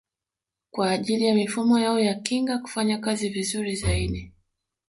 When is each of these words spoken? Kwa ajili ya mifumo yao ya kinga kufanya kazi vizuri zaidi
Kwa 0.71 0.91
ajili 0.91 1.25
ya 1.25 1.35
mifumo 1.35 1.79
yao 1.79 1.99
ya 1.99 2.15
kinga 2.15 2.57
kufanya 2.57 2.97
kazi 2.97 3.29
vizuri 3.29 3.75
zaidi 3.75 4.33